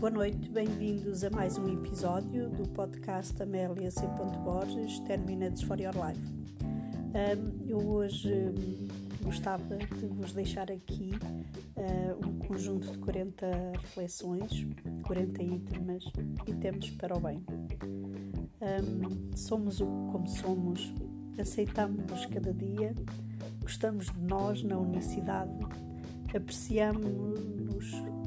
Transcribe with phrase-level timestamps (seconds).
[0.00, 4.00] Boa noite, bem-vindos a mais um episódio do podcast Amélia C.
[4.42, 6.18] Borges, 10 Minutes for Your Life.
[6.64, 8.88] Um, eu hoje um,
[9.22, 11.10] gostava de vos deixar aqui
[11.76, 14.66] uh, um conjunto de 40 reflexões,
[15.02, 16.04] 40 itens,
[16.46, 17.44] itens para o bem.
[18.62, 20.94] Um, somos o como somos,
[21.38, 22.94] aceitamos-nos cada dia,
[23.60, 25.52] gostamos de nós na unicidade,
[26.34, 28.19] apreciamos-nos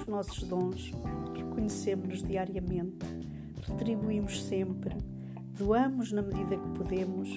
[0.00, 0.92] os nossos dons,
[1.36, 3.04] reconhecemos-nos diariamente,
[3.66, 4.96] retribuímos sempre,
[5.58, 7.28] doamos na medida que podemos,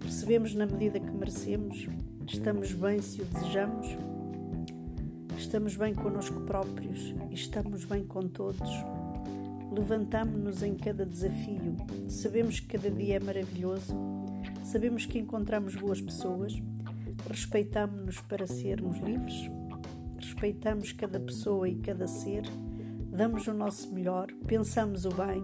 [0.00, 1.88] recebemos na medida que merecemos,
[2.28, 3.88] estamos bem se o desejamos,
[5.36, 8.70] estamos bem connosco próprios e estamos bem com todos.
[9.72, 11.76] Levantamos-nos em cada desafio,
[12.08, 13.92] sabemos que cada dia é maravilhoso,
[14.62, 16.54] sabemos que encontramos boas pessoas,
[17.28, 19.50] respeitamos-nos para sermos livres
[20.44, 22.42] respeitamos cada pessoa e cada ser,
[23.10, 25.42] damos o nosso melhor, pensamos o bem,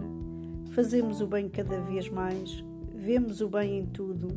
[0.75, 2.63] fazemos o bem cada vez mais,
[2.93, 4.27] vemos o bem em tudo,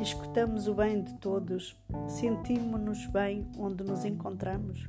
[0.00, 1.76] escutamos o bem de todos,
[2.06, 4.88] sentimos-nos bem onde nos encontramos,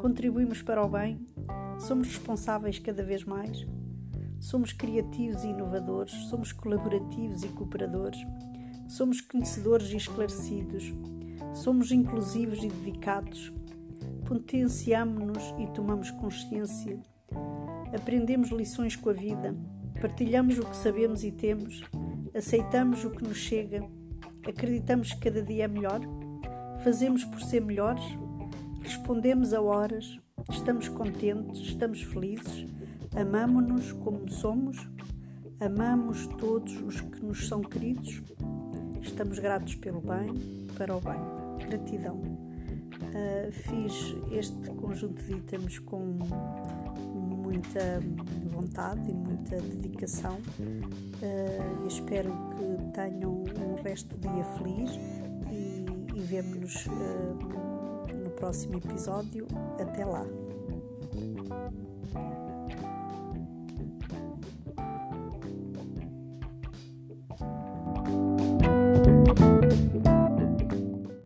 [0.00, 1.26] contribuímos para o bem,
[1.80, 3.66] somos responsáveis cada vez mais,
[4.38, 8.20] somos criativos e inovadores, somos colaborativos e cooperadores,
[8.86, 10.94] somos conhecedores e esclarecidos,
[11.52, 13.52] somos inclusivos e dedicados
[14.30, 17.02] potenciamos-nos e tomamos consciência,
[17.92, 19.56] aprendemos lições com a vida,
[20.00, 21.82] partilhamos o que sabemos e temos,
[22.32, 23.84] aceitamos o que nos chega,
[24.46, 26.00] acreditamos que cada dia é melhor,
[26.84, 28.04] fazemos por ser melhores,
[28.80, 30.16] respondemos a horas,
[30.48, 32.68] estamos contentes, estamos felizes,
[33.16, 34.76] amamos-nos como somos,
[35.58, 38.22] amamos todos os que nos são queridos,
[39.02, 40.32] estamos gratos pelo bem,
[40.78, 41.68] para o bem.
[41.68, 42.49] Gratidão.
[43.02, 46.18] Uh, fiz este conjunto de itens com
[47.14, 48.00] muita
[48.50, 54.90] vontade e muita dedicação uh, espero que tenham um resto de dia feliz
[55.50, 56.90] e, e vemo-nos uh,
[58.14, 59.46] no próximo episódio.
[59.80, 60.24] Até lá!